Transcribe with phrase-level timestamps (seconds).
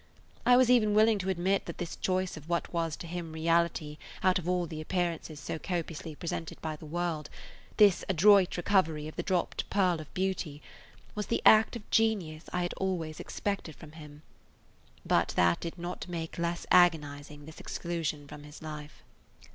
[0.47, 3.05] I was [Page 130] even willing to admit that this choice of what was to
[3.05, 7.29] him reality out of all the appearances so copiously presented by the world,
[7.77, 10.59] this adroit recovery of the dropped pearl of beauty,
[11.13, 14.23] was the act of genius I had always expected from him.
[15.05, 19.03] But that did not make less agonizing this exclusion from his life.